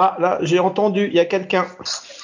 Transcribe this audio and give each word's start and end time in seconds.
Ah, 0.00 0.14
là, 0.20 0.38
j'ai 0.42 0.60
entendu, 0.60 1.08
il 1.08 1.14
y 1.14 1.18
a 1.18 1.24
quelqu'un. 1.24 1.66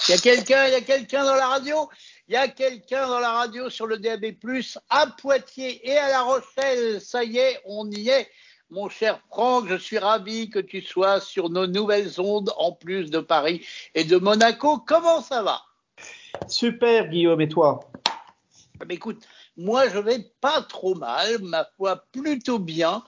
Il 0.06 0.12
y 0.12 0.14
a 0.14 0.18
quelqu'un, 0.18 0.66
il 0.68 0.74
y 0.74 0.76
a 0.76 0.80
quelqu'un 0.80 1.24
dans 1.24 1.34
la 1.34 1.48
radio. 1.48 1.88
Il 2.28 2.34
y 2.34 2.36
a 2.36 2.46
quelqu'un 2.46 3.08
dans 3.08 3.18
la 3.18 3.32
radio 3.32 3.68
sur 3.68 3.88
le 3.88 3.98
DAB+, 3.98 4.26
à 4.90 5.08
Poitiers 5.08 5.80
et 5.84 5.98
à 5.98 6.08
La 6.08 6.22
Rochelle. 6.22 7.00
Ça 7.00 7.24
y 7.24 7.38
est, 7.38 7.60
on 7.64 7.90
y 7.90 8.10
est. 8.10 8.28
Mon 8.70 8.88
cher 8.88 9.18
Franck, 9.28 9.66
je 9.68 9.74
suis 9.74 9.98
ravi 9.98 10.50
que 10.50 10.60
tu 10.60 10.82
sois 10.82 11.20
sur 11.20 11.50
nos 11.50 11.66
nouvelles 11.66 12.20
ondes 12.20 12.52
en 12.58 12.70
plus 12.70 13.10
de 13.10 13.18
Paris 13.18 13.66
et 13.96 14.04
de 14.04 14.18
Monaco. 14.18 14.78
Comment 14.78 15.20
ça 15.20 15.42
va? 15.42 15.60
Super, 16.46 17.08
Guillaume, 17.08 17.40
et 17.40 17.48
toi? 17.48 17.80
Ah, 18.78 18.84
Écoute, 18.88 19.26
moi 19.56 19.88
je 19.88 19.98
vais 19.98 20.30
pas 20.40 20.62
trop 20.62 20.94
mal, 20.94 21.40
ma 21.40 21.68
foi 21.76 22.04
plutôt 22.12 22.60
bien. 22.60 23.02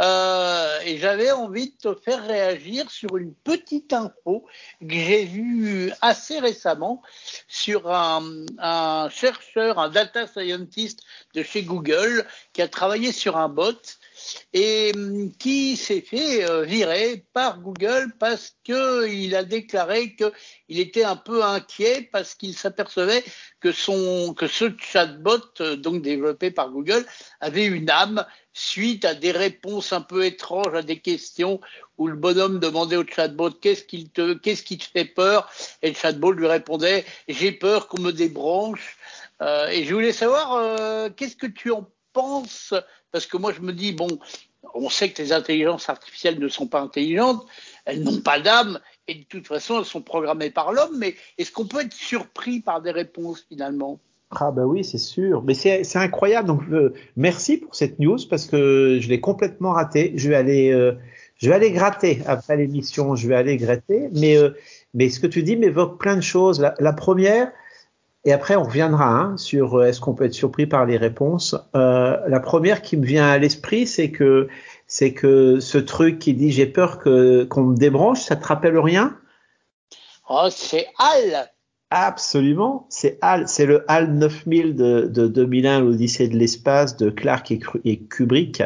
Euh, 0.00 0.78
et 0.84 0.98
j'avais 0.98 1.32
envie 1.32 1.70
de 1.70 1.76
te 1.76 2.00
faire 2.00 2.24
réagir 2.24 2.88
sur 2.90 3.16
une 3.16 3.34
petite 3.34 3.92
info 3.92 4.46
que 4.80 4.94
j'ai 4.94 5.24
vue 5.24 5.92
assez 6.00 6.38
récemment 6.38 7.02
sur 7.48 7.92
un, 7.92 8.46
un, 8.58 9.08
chercheur, 9.10 9.80
un 9.80 9.88
data 9.88 10.28
scientist 10.28 11.00
de 11.34 11.42
chez 11.42 11.64
Google 11.64 12.24
qui 12.52 12.62
a 12.62 12.68
travaillé 12.68 13.10
sur 13.10 13.36
un 13.36 13.48
bot 13.48 13.74
et 14.52 14.92
hum, 14.94 15.32
qui 15.38 15.76
s'est 15.76 16.00
fait 16.00 16.48
euh, 16.48 16.62
virer 16.62 17.24
par 17.32 17.60
Google 17.60 18.12
parce 18.18 18.56
qu'il 18.64 19.34
a 19.34 19.44
déclaré 19.44 20.16
qu'il 20.16 20.80
était 20.80 21.04
un 21.04 21.16
peu 21.16 21.44
inquiet 21.44 22.08
parce 22.12 22.34
qu'il 22.34 22.54
s'apercevait 22.54 23.24
que, 23.60 23.68
que 24.32 24.46
ce 24.46 24.72
chatbot, 24.78 25.40
euh, 25.60 25.76
donc 25.76 26.02
développé 26.02 26.50
par 26.50 26.70
Google, 26.70 27.04
avait 27.40 27.66
une 27.66 27.90
âme 27.90 28.24
suite 28.52 29.04
à 29.04 29.14
des 29.14 29.30
réponses 29.30 29.92
un 29.92 30.00
peu 30.00 30.24
étranges 30.24 30.74
à 30.74 30.82
des 30.82 30.98
questions 31.00 31.60
où 31.96 32.08
le 32.08 32.16
bonhomme 32.16 32.58
demandait 32.58 32.96
au 32.96 33.04
chatbot 33.06 33.50
qu'est-ce 33.50 33.84
qui 33.84 34.08
te, 34.10 34.34
te 34.34 34.84
fait 34.92 35.04
peur? 35.04 35.50
Et 35.82 35.90
le 35.90 35.94
chatbot 35.94 36.32
lui 36.32 36.46
répondait 36.46 37.04
j'ai 37.28 37.52
peur 37.52 37.88
qu'on 37.88 38.00
me 38.00 38.12
débranche. 38.12 38.96
Euh, 39.40 39.68
et 39.68 39.84
je 39.84 39.94
voulais 39.94 40.12
savoir 40.12 41.14
qu'est-ce 41.14 41.36
que 41.36 41.46
tu 41.46 41.70
en 41.70 41.88
penses 42.12 42.74
parce 43.12 43.26
que 43.26 43.36
moi 43.36 43.52
je 43.52 43.60
me 43.60 43.72
dis 43.72 43.92
bon 43.92 44.08
on 44.74 44.90
sait 44.90 45.10
que 45.10 45.22
les 45.22 45.32
intelligences 45.32 45.88
artificielles 45.88 46.38
ne 46.38 46.48
sont 46.48 46.66
pas 46.66 46.80
intelligentes, 46.80 47.46
elles 47.84 48.02
n'ont 48.02 48.20
pas 48.20 48.40
d'âme 48.40 48.80
et 49.06 49.14
de 49.14 49.24
toute 49.24 49.46
façon 49.46 49.78
elles 49.78 49.84
sont 49.84 50.02
programmées 50.02 50.50
par 50.50 50.72
l'homme, 50.72 50.98
mais 50.98 51.14
est-ce 51.38 51.52
qu'on 51.52 51.66
peut 51.66 51.80
être 51.80 51.94
surpris 51.94 52.60
par 52.60 52.82
des 52.82 52.90
réponses 52.90 53.46
finalement? 53.48 54.00
Ah 54.30 54.50
bah 54.50 54.66
oui, 54.66 54.84
c'est 54.84 54.98
sûr. 54.98 55.42
Mais 55.42 55.54
c'est 55.54 55.96
incroyable. 55.96 56.48
Donc 56.48 56.62
euh, 56.70 56.92
merci 57.16 57.56
pour 57.56 57.74
cette 57.74 57.98
news 57.98 58.18
parce 58.28 58.46
que 58.46 58.98
je 59.00 59.08
l'ai 59.08 59.20
complètement 59.20 59.72
raté. 59.72 60.12
Je 60.16 60.28
vais 60.28 60.34
aller, 60.34 60.70
euh, 60.70 60.92
je 61.36 61.48
vais 61.48 61.54
aller 61.54 61.72
gratter 61.72 62.20
après 62.26 62.56
l'émission. 62.58 63.14
Je 63.16 63.26
vais 63.26 63.36
aller 63.36 63.56
gratter. 63.56 64.10
Mais 64.12 64.36
euh, 64.36 64.50
mais 64.92 65.08
ce 65.08 65.18
que 65.18 65.26
tu 65.26 65.42
dis 65.42 65.56
m'évoque 65.56 65.98
plein 65.98 66.16
de 66.16 66.20
choses. 66.20 66.60
La, 66.78 66.92
première, 66.92 67.52
et 68.24 68.32
après 68.32 68.56
on 68.56 68.64
reviendra 68.64 69.08
hein, 69.08 69.36
sur 69.36 69.84
est-ce 69.84 70.00
qu'on 70.00 70.14
peut 70.14 70.24
être 70.24 70.34
surpris 70.34 70.66
par 70.66 70.86
les 70.86 70.96
réponses. 70.96 71.54
la 71.74 72.40
première 72.40 72.82
qui 72.82 72.96
me 72.96 73.06
vient 73.06 73.28
à 73.28 73.38
l'esprit, 73.38 73.86
c'est 73.86 74.10
que 74.10 74.48
c'est 74.86 75.12
que 75.12 75.60
ce 75.60 75.78
truc 75.78 76.18
qui 76.18 76.34
dit 76.34 76.50
j'ai 76.50 76.66
peur 76.66 76.98
que 76.98 77.44
qu'on 77.44 77.64
me 77.64 77.76
débranche, 77.76 78.20
ça 78.22 78.36
te 78.36 78.46
rappelle 78.46 78.78
rien? 78.78 79.16
Oh, 80.28 80.48
c'est 80.50 80.86
Al 80.98 81.48
Absolument, 81.90 82.86
c'est 82.90 83.18
HAL, 83.22 83.48
c'est 83.48 83.64
le 83.64 83.90
HAL 83.90 84.12
9000 84.12 84.76
de, 84.76 85.06
de 85.06 85.26
2001, 85.26 85.80
l'Odyssée 85.80 86.28
de 86.28 86.36
l'espace 86.36 86.98
de 86.98 87.08
Clark 87.08 87.50
et, 87.50 88.00
Kubrick, 88.00 88.62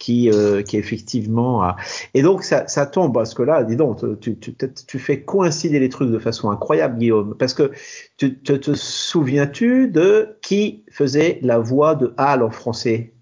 qui, 0.00 0.30
euh, 0.30 0.62
qui 0.62 0.76
effectivement 0.78 1.62
a... 1.62 1.76
Et 2.14 2.22
donc 2.22 2.42
ça, 2.42 2.66
ça 2.66 2.86
tombe 2.86 3.14
parce 3.14 3.34
que 3.34 3.44
là, 3.44 3.62
dis 3.62 3.76
donc, 3.76 4.00
tu, 4.20 4.36
tu, 4.38 4.56
tu, 4.56 4.98
fais 4.98 5.22
coïncider 5.22 5.78
les 5.78 5.90
trucs 5.90 6.10
de 6.10 6.18
façon 6.18 6.50
incroyable, 6.50 6.98
Guillaume, 6.98 7.36
parce 7.38 7.54
que 7.54 7.70
tu 8.16 8.40
te, 8.40 8.54
te 8.54 8.74
souviens-tu 8.74 9.88
de 9.88 10.38
qui 10.42 10.82
faisait 10.90 11.38
la 11.42 11.58
voix 11.58 11.94
de 11.94 12.12
HAL 12.16 12.42
en 12.42 12.50
français? 12.50 13.12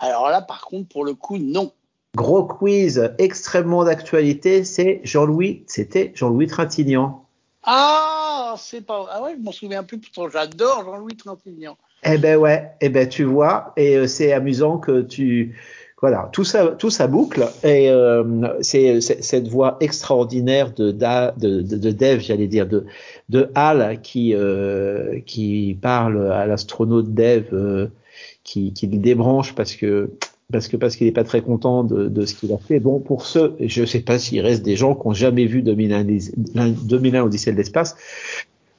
Alors 0.00 0.28
là, 0.28 0.42
par 0.42 0.66
contre, 0.66 0.88
pour 0.88 1.04
le 1.04 1.14
coup, 1.14 1.38
non. 1.38 1.72
Gros 2.16 2.44
quiz 2.44 3.10
extrêmement 3.18 3.84
d'actualité, 3.84 4.64
c'est 4.64 5.00
Jean-Louis, 5.04 5.64
c'était 5.66 6.12
Jean-Louis 6.14 6.48
Trintignant. 6.48 7.26
Ah, 7.62 8.54
c'est 8.58 8.86
pas. 8.86 9.06
Ah 9.10 9.22
ouais, 9.22 9.34
je 9.38 9.42
m'en 9.42 9.52
souviens 9.52 9.82
plus. 9.82 9.98
Pourtant, 9.98 10.28
j'adore 10.28 10.84
Jean-Louis 10.84 11.16
Trintignant. 11.16 11.76
Eh 12.04 12.18
ben 12.18 12.36
ouais, 12.36 12.70
eh 12.80 12.88
ben 12.88 13.08
tu 13.08 13.24
vois, 13.24 13.72
et 13.76 13.96
euh, 13.96 14.06
c'est 14.06 14.32
amusant 14.32 14.78
que 14.78 15.02
tu. 15.02 15.56
Voilà, 16.02 16.28
tout 16.30 16.44
ça, 16.44 16.74
tout 16.78 16.90
ça 16.90 17.06
boucle 17.06 17.48
et 17.64 17.90
euh, 17.90 18.48
c'est 18.60 19.00
cette 19.00 19.48
voix 19.48 19.78
extraordinaire 19.80 20.74
de 20.74 20.90
de, 20.90 21.62
de, 21.62 21.76
de 21.78 21.90
Dev, 21.90 22.20
j'allais 22.20 22.48
dire 22.48 22.66
de 22.66 22.84
de 23.30 23.50
Hal 23.54 23.98
qui 24.02 24.34
euh, 24.34 25.20
qui 25.24 25.78
parle 25.80 26.30
à 26.32 26.46
l'astronaute 26.46 27.14
Dev 27.14 27.46
euh, 27.54 27.86
qui 28.44 28.74
qui 28.74 28.88
le 28.88 28.98
débranche 28.98 29.54
parce 29.54 29.74
que 29.74 30.10
parce 30.52 30.68
que 30.68 30.76
parce 30.76 30.96
qu'il 30.96 31.06
n'est 31.06 31.14
pas 31.14 31.24
très 31.24 31.40
content 31.40 31.82
de, 31.82 32.08
de 32.08 32.26
ce 32.26 32.34
qu'il 32.34 32.52
a 32.52 32.58
fait. 32.58 32.78
Bon, 32.78 33.00
pour 33.00 33.24
ceux, 33.24 33.56
je 33.58 33.80
ne 33.80 33.86
sais 33.86 34.00
pas 34.00 34.18
s'il 34.18 34.42
reste 34.42 34.62
des 34.62 34.76
gens 34.76 34.94
qui 34.94 35.08
n'ont 35.08 35.14
jamais 35.14 35.46
vu 35.46 35.62
2001, 35.62 36.04
2001 36.84 37.22
Odyssée 37.22 37.52
de 37.52 37.56
l'espace. 37.56 37.96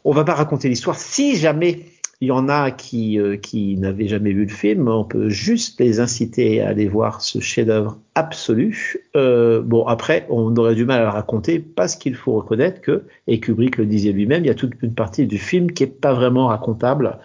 On 0.05 0.11
va 0.11 0.23
pas 0.23 0.35
raconter 0.35 0.69
l'histoire. 0.69 0.97
Si 0.97 1.35
jamais 1.35 1.79
il 2.21 2.29
y 2.29 2.31
en 2.31 2.49
a 2.49 2.71
qui, 2.71 3.19
euh, 3.19 3.37
qui 3.37 3.77
n'avaient 3.77 4.07
jamais 4.07 4.31
vu 4.31 4.45
le 4.45 4.53
film, 4.53 4.87
on 4.87 5.03
peut 5.03 5.29
juste 5.29 5.79
les 5.79 5.99
inciter 5.99 6.61
à 6.61 6.69
aller 6.69 6.87
voir 6.87 7.21
ce 7.21 7.39
chef-d'œuvre 7.39 7.99
absolu. 8.15 8.97
Euh, 9.15 9.61
bon, 9.61 9.85
après, 9.85 10.25
on 10.29 10.55
aurait 10.55 10.75
du 10.75 10.85
mal 10.85 11.01
à 11.01 11.03
le 11.03 11.09
raconter 11.09 11.59
parce 11.59 11.95
qu'il 11.95 12.15
faut 12.15 12.33
reconnaître 12.33 12.81
que, 12.81 13.03
et 13.27 13.39
Kubrick 13.39 13.77
le 13.77 13.85
disait 13.85 14.11
lui-même, 14.11 14.43
il 14.43 14.47
y 14.47 14.51
a 14.51 14.55
toute 14.55 14.73
une 14.81 14.95
partie 14.95 15.27
du 15.27 15.37
film 15.37 15.71
qui 15.71 15.83
est 15.83 15.87
pas 15.87 16.13
vraiment 16.13 16.47
racontable 16.47 17.19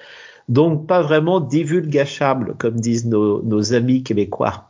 donc 0.49 0.87
pas 0.87 1.03
vraiment 1.03 1.41
divulgachable, 1.41 2.57
comme 2.59 2.81
disent 2.81 3.07
nos, 3.07 3.75
amis 3.75 4.03
québécois. 4.03 4.69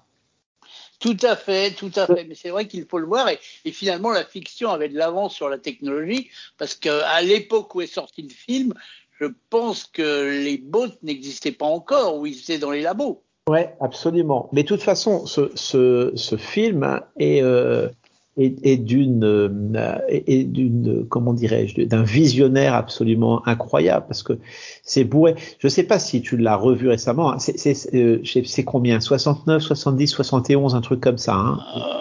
Tout 1.00 1.16
à 1.22 1.34
fait, 1.34 1.72
tout 1.72 1.90
à 1.96 2.06
fait. 2.06 2.24
Mais 2.24 2.36
c'est 2.36 2.50
vrai 2.50 2.68
qu'il 2.68 2.86
faut 2.86 2.98
le 2.98 3.06
voir. 3.06 3.28
Et, 3.64 3.72
finalement, 3.72 4.10
la 4.10 4.24
fiction 4.24 4.70
avait 4.70 4.88
de 4.88 4.96
l'avance 4.96 5.34
sur 5.34 5.48
la 5.48 5.58
technologie, 5.58 6.30
parce 6.58 6.76
qu'à 6.76 7.20
l'époque 7.22 7.74
où 7.74 7.80
est 7.80 7.88
sorti 7.88 8.22
le 8.22 8.28
film, 8.28 8.74
je 9.22 9.28
pense 9.50 9.84
que 9.84 10.42
les 10.44 10.58
bots 10.58 10.86
n'existaient 11.02 11.52
pas 11.52 11.66
encore, 11.66 12.18
où 12.18 12.26
ils 12.26 12.38
étaient 12.38 12.58
dans 12.58 12.70
les 12.70 12.82
labos. 12.82 13.22
Ouais, 13.48 13.74
absolument. 13.80 14.48
Mais 14.52 14.62
de 14.62 14.68
toute 14.68 14.82
façon, 14.82 15.26
ce, 15.26 16.36
film 16.38 17.00
est, 17.18 17.42
euh, 17.42 17.88
et, 18.36 18.76
d'une 18.78 19.24
euh, 19.24 19.98
et, 20.08 20.44
d'une 20.44 21.06
comment 21.08 21.34
dirais-je 21.34 21.82
d'un 21.82 22.02
visionnaire 22.02 22.74
absolument 22.74 23.46
incroyable 23.46 24.06
parce 24.08 24.22
que 24.22 24.38
c'est 24.82 25.04
bourré. 25.04 25.34
Je 25.58 25.68
sais 25.68 25.82
pas 25.82 25.98
si 25.98 26.22
tu 26.22 26.36
l'as 26.36 26.56
revu 26.56 26.88
récemment. 26.88 27.32
Hein. 27.32 27.38
C'est 27.38 27.94
euh, 27.94 28.22
c'est 28.24 28.64
combien? 28.64 29.00
69, 29.00 29.62
70, 29.62 30.06
71, 30.08 30.74
un 30.74 30.80
truc 30.80 31.00
comme 31.00 31.18
ça. 31.18 31.34
Hein 31.34 31.58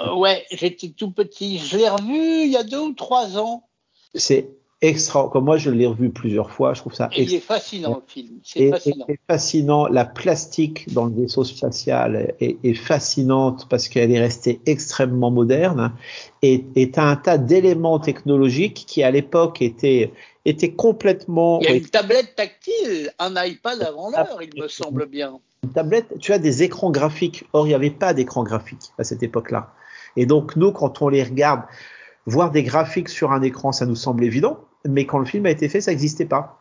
euh, 0.07 0.15
ouais, 0.15 0.45
j'étais 0.51 0.89
tout 0.89 1.11
petit. 1.11 1.57
Je 1.57 1.77
l'ai 1.77 1.89
revu 1.89 2.45
il 2.45 2.51
y 2.51 2.57
a 2.57 2.63
deux 2.63 2.79
ou 2.79 2.93
trois 2.93 3.37
ans. 3.37 3.63
C'est 4.15 4.49
extra. 4.81 5.29
Comme 5.29 5.45
moi, 5.45 5.57
je 5.57 5.69
l'ai 5.69 5.85
revu 5.85 6.09
plusieurs 6.09 6.51
fois. 6.51 6.73
Je 6.73 6.81
trouve 6.81 6.93
ça. 6.93 7.09
il 7.15 7.33
est 7.33 7.39
fascinant 7.39 7.95
le 7.95 8.11
film. 8.11 8.39
C'est 8.43 8.69
fascinant. 8.69 9.05
fascinant. 9.27 9.87
La 9.87 10.05
plastique 10.05 10.91
dans 10.93 11.05
le 11.05 11.13
vaisseau 11.13 11.43
spatial 11.43 12.33
est, 12.39 12.57
est 12.63 12.73
fascinante 12.73 13.67
parce 13.69 13.87
qu'elle 13.87 14.11
est 14.11 14.19
restée 14.19 14.59
extrêmement 14.65 15.31
moderne 15.31 15.93
et 16.41 16.65
est 16.75 16.97
un 16.97 17.15
tas 17.15 17.37
d'éléments 17.37 17.99
technologiques 17.99 18.85
qui 18.87 19.03
à 19.03 19.11
l'époque 19.11 19.61
étaient 19.61 20.11
étaient 20.45 20.71
complètement. 20.71 21.59
Il 21.61 21.69
y 21.69 21.73
a 21.73 21.75
une 21.75 21.85
tablette 21.85 22.35
tactile, 22.35 23.13
un 23.19 23.33
iPad 23.43 23.81
avant 23.83 24.09
l'heure, 24.09 24.39
il 24.41 24.61
me 24.61 24.67
semble 24.67 25.05
bien. 25.05 25.39
Une 25.63 25.71
tablette, 25.71 26.17
tu 26.19 26.33
as 26.33 26.39
des 26.39 26.63
écrans 26.63 26.89
graphiques. 26.89 27.43
Or, 27.53 27.67
il 27.67 27.69
n'y 27.69 27.75
avait 27.75 27.91
pas 27.91 28.15
d'écran 28.15 28.43
graphique 28.43 28.91
à 28.97 29.03
cette 29.03 29.21
époque-là. 29.21 29.73
Et 30.15 30.25
donc, 30.25 30.55
nous, 30.55 30.71
quand 30.71 31.03
on 31.03 31.09
les 31.09 31.23
regarde, 31.23 31.61
voir 32.25 32.49
des 32.49 32.63
graphiques 32.63 33.09
sur 33.09 33.31
un 33.31 33.43
écran, 33.43 33.71
ça 33.71 33.85
nous 33.85 33.95
semble 33.95 34.23
évident 34.23 34.59
mais 34.87 35.05
quand 35.05 35.19
le 35.19 35.25
film 35.25 35.45
a 35.45 35.51
été 35.51 35.69
fait, 35.69 35.81
ça 35.81 35.91
n'existait 35.91 36.25
pas. 36.25 36.59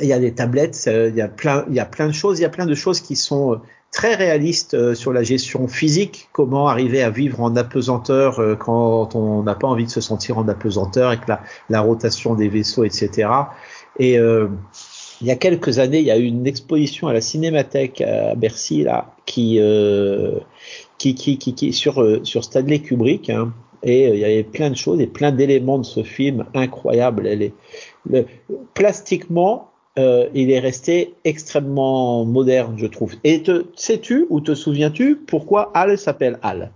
Il 0.00 0.06
y 0.06 0.12
a 0.12 0.18
des 0.18 0.34
tablettes, 0.34 0.84
il 0.86 1.14
y 1.14 1.20
a 1.20 1.28
plein, 1.28 1.64
il 1.68 1.74
y 1.74 1.80
a 1.80 1.84
plein 1.84 2.06
de 2.06 2.12
choses, 2.12 2.38
il 2.38 2.42
y 2.42 2.46
a 2.46 2.50
plein 2.50 2.66
de 2.66 2.74
choses 2.74 3.00
qui 3.00 3.14
sont 3.14 3.52
euh, 3.52 3.56
très 3.92 4.14
réalistes 4.14 4.74
euh, 4.74 4.94
sur 4.94 5.12
la 5.12 5.22
gestion 5.22 5.68
physique, 5.68 6.28
comment 6.32 6.66
arriver 6.68 7.02
à 7.02 7.10
vivre 7.10 7.40
en 7.40 7.54
apesanteur 7.56 8.40
euh, 8.40 8.56
quand 8.56 9.14
on 9.14 9.42
n'a 9.42 9.54
pas 9.54 9.68
envie 9.68 9.84
de 9.84 9.90
se 9.90 10.00
sentir 10.00 10.38
en 10.38 10.48
apesanteur 10.48 11.08
avec 11.08 11.28
la, 11.28 11.40
la 11.68 11.80
rotation 11.80 12.34
des 12.34 12.48
vaisseaux, 12.48 12.84
etc. 12.84 13.28
Et 13.98 14.18
il 15.22 15.28
y 15.28 15.30
a 15.30 15.36
quelques 15.36 15.78
années, 15.78 16.00
il 16.00 16.06
y 16.06 16.10
a 16.10 16.18
eu 16.18 16.24
une 16.24 16.48
exposition 16.48 17.06
à 17.06 17.12
la 17.12 17.20
Cinémathèque 17.20 18.00
à 18.00 18.34
Bercy 18.34 18.82
là, 18.82 19.14
qui, 19.24 19.58
euh, 19.60 20.40
qui, 20.98 21.14
qui, 21.14 21.38
qui, 21.38 21.54
qui, 21.54 21.72
sur 21.72 22.04
sur 22.24 22.42
Stanley 22.42 22.80
Kubrick, 22.80 23.30
hein, 23.30 23.52
et 23.82 24.08
euh, 24.08 24.14
il 24.14 24.20
y 24.20 24.24
avait 24.24 24.44
plein 24.44 24.70
de 24.70 24.76
choses 24.76 25.00
et 25.00 25.06
plein 25.06 25.32
d'éléments 25.32 25.78
de 25.78 25.84
ce 25.84 26.02
film 26.02 26.46
incroyables. 26.54 27.26
Elle 27.26 27.42
est, 27.42 27.54
le, 28.08 28.26
plastiquement, 28.74 29.70
euh, 29.98 30.28
il 30.34 30.50
est 30.50 30.58
resté 30.58 31.14
extrêmement 31.24 32.24
moderne, 32.24 32.74
je 32.78 32.86
trouve. 32.86 33.14
Et 33.24 33.42
te, 33.42 33.66
sais-tu 33.76 34.26
ou 34.30 34.40
te 34.40 34.54
souviens-tu 34.54 35.16
pourquoi 35.16 35.70
Al 35.74 35.98
s'appelle 35.98 36.38
Al 36.42 36.72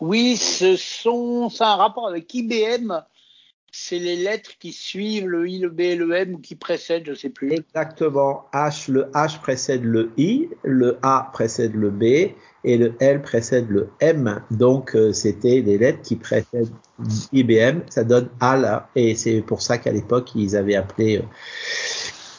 Oui, 0.00 0.36
ce 0.36 0.76
sont, 0.76 1.48
c'est 1.48 1.64
un 1.64 1.76
rapport 1.76 2.08
avec 2.08 2.32
IBM. 2.34 2.92
C'est 3.74 3.98
les 3.98 4.16
lettres 4.16 4.58
qui 4.58 4.70
suivent 4.70 5.26
le 5.26 5.48
I, 5.48 5.58
le 5.58 5.70
B 5.70 5.80
et 5.80 5.96
le 5.96 6.12
M 6.12 6.34
ou 6.34 6.38
qui 6.38 6.56
précèdent, 6.56 7.06
je 7.06 7.14
sais 7.14 7.30
plus. 7.30 7.52
Exactement. 7.52 8.44
H, 8.52 8.90
le 8.90 9.04
H 9.14 9.40
précède 9.40 9.82
le 9.82 10.12
I, 10.18 10.50
le 10.62 10.98
A 11.02 11.30
précède 11.32 11.74
le 11.74 11.88
B 11.88 12.34
et 12.64 12.76
le 12.76 12.94
L 13.00 13.22
précède 13.22 13.68
le 13.68 13.88
M. 14.00 14.40
Donc, 14.50 14.94
euh, 14.94 15.12
c'était 15.12 15.62
des 15.62 15.78
lettres 15.78 16.02
qui 16.02 16.16
précèdent 16.16 16.70
IBM. 17.32 17.80
Ça 17.90 18.04
donne 18.04 18.28
A 18.40 18.56
là. 18.56 18.88
Et 18.94 19.14
c'est 19.14 19.40
pour 19.40 19.62
ça 19.62 19.78
qu'à 19.78 19.92
l'époque, 19.92 20.30
ils 20.34 20.56
avaient 20.56 20.76
appelé 20.76 21.22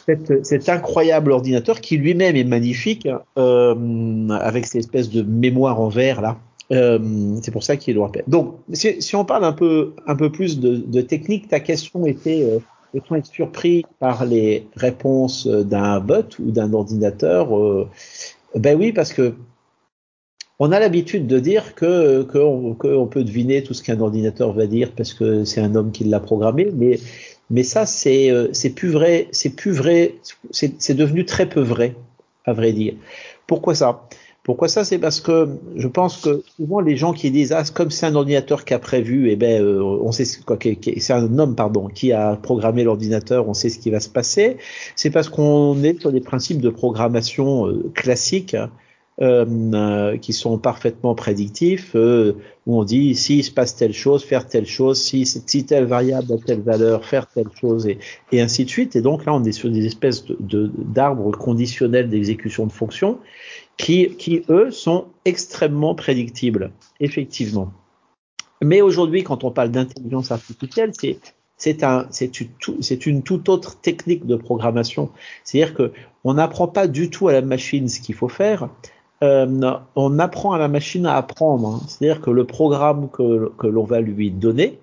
euh, 0.08 0.40
cet, 0.42 0.68
incroyable 0.68 1.32
ordinateur 1.32 1.80
qui 1.80 1.96
lui-même 1.96 2.36
est 2.36 2.44
magnifique, 2.44 3.08
euh, 3.38 4.28
avec 4.30 4.66
cette 4.66 4.80
espèce 4.80 5.10
de 5.10 5.22
mémoire 5.22 5.80
en 5.80 5.88
verre 5.88 6.20
là. 6.20 6.38
C'est 6.70 7.50
pour 7.52 7.62
ça 7.62 7.76
qu'il 7.76 7.94
le 7.94 8.00
rappelle. 8.00 8.24
Donc, 8.26 8.56
si, 8.72 9.14
on 9.14 9.24
parle 9.24 9.44
un 9.44 9.52
peu, 9.52 9.92
un 10.06 10.16
peu 10.16 10.32
plus 10.32 10.58
de, 10.58 11.00
technique, 11.02 11.46
ta 11.48 11.60
question 11.60 12.06
était 12.06 12.58
peut-on 12.92 13.16
être 13.16 13.26
surpris 13.26 13.84
par 14.00 14.24
les 14.24 14.66
réponses 14.74 15.46
d'un 15.46 16.00
bot 16.00 16.26
ou 16.40 16.50
d'un 16.50 16.72
ordinateur 16.72 17.50
Ben 18.56 18.76
oui, 18.78 18.92
parce 18.92 19.12
que 19.12 19.34
on 20.58 20.72
a 20.72 20.78
l'habitude 20.78 21.26
de 21.26 21.38
dire 21.38 21.74
que 21.74 22.22
qu'on 22.22 22.74
que 22.74 23.04
peut 23.06 23.24
deviner 23.24 23.62
tout 23.62 23.74
ce 23.74 23.82
qu'un 23.82 24.00
ordinateur 24.00 24.52
va 24.52 24.66
dire 24.66 24.92
parce 24.96 25.12
que 25.14 25.44
c'est 25.44 25.60
un 25.60 25.74
homme 25.74 25.92
qui 25.92 26.04
l'a 26.04 26.20
programmé, 26.20 26.68
mais 26.74 26.98
mais 27.50 27.62
ça 27.62 27.86
c'est 27.86 28.30
euh, 28.30 28.48
c'est 28.52 28.70
plus 28.70 28.90
vrai, 28.90 29.28
c'est 29.32 29.50
plus 29.50 29.72
vrai, 29.72 30.14
c'est 30.50 30.94
devenu 30.94 31.24
très 31.24 31.48
peu 31.48 31.60
vrai 31.60 31.94
à 32.44 32.52
vrai 32.52 32.72
dire. 32.72 32.94
Pourquoi 33.46 33.74
ça? 33.74 34.08
Pourquoi 34.44 34.68
ça? 34.68 34.84
C'est 34.84 34.98
parce 34.98 35.22
que 35.22 35.48
je 35.74 35.88
pense 35.88 36.18
que 36.18 36.42
souvent 36.56 36.80
les 36.80 36.96
gens 36.96 37.14
qui 37.14 37.30
disent 37.30 37.52
ah 37.52 37.62
comme 37.72 37.90
c'est 37.90 38.06
un 38.06 38.14
ordinateur 38.14 38.64
qui 38.66 38.74
a 38.74 38.78
prévu, 38.78 39.30
eh 39.30 39.36
ben 39.36 39.62
euh, 39.62 39.82
on 39.82 40.12
sait 40.12 40.26
c'est 40.26 41.12
un 41.12 41.38
homme 41.38 41.56
pardon 41.56 41.88
qui 41.88 42.12
a 42.12 42.36
programmé 42.36 42.84
l'ordinateur, 42.84 43.48
on 43.48 43.54
sait 43.54 43.70
ce 43.70 43.78
qui 43.78 43.90
va 43.90 44.00
se 44.00 44.10
passer. 44.10 44.58
C'est 44.96 45.10
parce 45.10 45.30
qu'on 45.30 45.82
est 45.82 45.98
sur 45.98 46.12
des 46.12 46.20
principes 46.20 46.60
de 46.60 46.68
programmation 46.68 47.66
euh, 47.66 47.90
classiques 47.94 48.56
euh, 49.22 50.16
qui 50.18 50.32
sont 50.32 50.58
parfaitement 50.58 51.14
prédictifs, 51.14 51.94
euh, 51.94 52.32
où 52.66 52.80
on 52.80 52.82
dit 52.82 53.14
s'il 53.14 53.44
se 53.44 53.52
passe 53.52 53.76
telle 53.76 53.92
chose, 53.92 54.24
faire 54.24 54.48
telle 54.48 54.66
chose, 54.66 55.00
si, 55.00 55.24
si 55.24 55.64
telle 55.64 55.84
variable 55.84 56.32
a 56.32 56.38
telle 56.38 56.62
valeur, 56.62 57.04
faire 57.04 57.28
telle 57.28 57.46
chose, 57.60 57.86
et, 57.86 58.40
ainsi 58.40 58.64
de 58.64 58.70
suite. 58.70 58.96
Et 58.96 59.02
donc 59.02 59.24
là, 59.24 59.32
on 59.32 59.44
est 59.44 59.52
sur 59.52 59.70
des 59.70 59.86
espèces 59.86 60.24
de 60.26 60.72
d'arbres 60.78 61.30
conditionnels 61.30 62.08
d'exécution 62.08 62.66
de 62.66 62.72
fonctions 62.72 63.20
qui, 63.76 64.16
qui, 64.16 64.42
eux, 64.48 64.72
sont 64.72 65.04
extrêmement 65.24 65.94
prédictibles, 65.94 66.72
effectivement. 66.98 67.72
Mais 68.62 68.80
aujourd'hui, 68.80 69.22
quand 69.22 69.44
on 69.44 69.52
parle 69.52 69.70
d'intelligence 69.70 70.32
artificielle, 70.32 70.90
c'est 70.98 71.20
c'est 71.56 71.84
un, 71.84 72.08
une, 72.20 72.98
une 73.06 73.22
toute 73.22 73.48
autre 73.48 73.80
technique 73.80 74.26
de 74.26 74.34
programmation. 74.34 75.10
C'est-à-dire 75.44 75.74
que 75.74 75.92
on 76.24 76.34
n'apprend 76.34 76.66
pas 76.66 76.88
du 76.88 77.10
tout 77.10 77.28
à 77.28 77.32
la 77.32 77.42
machine 77.42 77.88
ce 77.88 78.00
qu'il 78.00 78.16
faut 78.16 78.28
faire, 78.28 78.68
euh, 79.22 79.46
on 79.96 80.18
apprend 80.18 80.52
à 80.52 80.58
la 80.58 80.68
machine 80.68 81.06
à 81.06 81.16
apprendre. 81.16 81.68
Hein. 81.68 81.80
C'est-à-dire 81.86 82.20
que 82.20 82.30
le 82.30 82.44
programme 82.44 83.08
que, 83.10 83.50
que 83.58 83.66
l'on 83.66 83.84
va 83.84 84.00
lui 84.00 84.30
donner, 84.30 84.78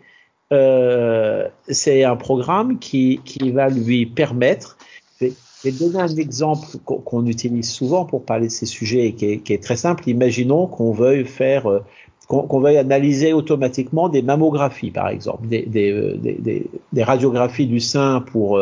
euh, 0.53 1.47
c'est 1.67 2.03
un 2.03 2.15
programme 2.15 2.79
qui, 2.79 3.21
qui 3.23 3.51
va 3.51 3.69
lui 3.69 4.05
permettre. 4.05 4.77
Je 5.19 5.29
vais 5.63 5.71
donner 5.71 5.99
un 5.99 6.15
exemple 6.15 6.65
qu'on 6.83 7.25
utilise 7.27 7.71
souvent 7.71 8.05
pour 8.05 8.23
parler 8.25 8.47
de 8.47 8.51
ces 8.51 8.65
sujets 8.65 9.07
et 9.07 9.13
qui 9.13 9.53
est, 9.53 9.63
très 9.63 9.75
simple. 9.75 10.09
Imaginons 10.09 10.65
qu'on 10.65 10.91
veuille 10.91 11.25
faire, 11.25 11.69
euh, 11.69 11.83
qu'on 12.27 12.59
veuille 12.59 12.77
analyser 12.77 13.33
automatiquement 13.33 14.09
des 14.09 14.23
mammographies, 14.23 14.91
par 14.91 15.09
exemple, 15.09 15.47
des, 15.47 15.63
des, 15.63 15.91
euh, 15.91 16.17
des, 16.17 16.65
des 16.91 17.03
radiographies 17.03 17.67
du 17.67 17.79
sein 17.79 18.21
pour, 18.21 18.59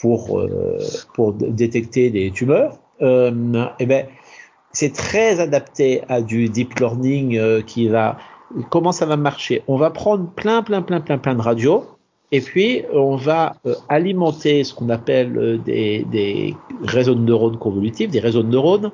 pour, 0.00 0.40
pour 1.14 1.32
détecter 1.32 2.10
des 2.10 2.30
tumeurs. 2.30 2.78
Euh, 3.02 3.64
eh 3.80 3.86
ben, 3.86 4.06
c'est 4.72 4.92
très 4.92 5.40
adapté 5.40 6.02
à 6.08 6.20
du 6.20 6.48
deep 6.48 6.78
learning 6.78 7.36
euh, 7.36 7.62
qui 7.62 7.88
va. 7.88 8.16
Comment 8.70 8.92
ça 8.92 9.06
va 9.06 9.16
marcher 9.16 9.62
On 9.68 9.76
va 9.76 9.90
prendre 9.90 10.28
plein, 10.30 10.62
plein, 10.62 10.82
plein, 10.82 11.00
plein, 11.00 11.18
plein 11.18 11.34
de 11.34 11.40
radios. 11.40 11.84
Et 12.32 12.40
puis, 12.40 12.82
on 12.92 13.16
va 13.16 13.56
euh, 13.66 13.74
alimenter 13.88 14.64
ce 14.64 14.74
qu'on 14.74 14.88
appelle 14.88 15.36
euh, 15.36 15.58
des, 15.58 16.06
des, 16.10 16.56
réseaux 16.82 17.14
de 17.14 17.20
neurones 17.20 17.58
convolutifs, 17.58 18.10
des 18.10 18.20
réseaux 18.20 18.42
de 18.42 18.48
neurones. 18.48 18.90